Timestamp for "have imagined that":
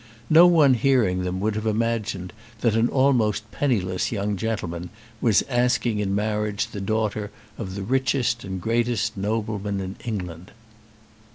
1.53-2.75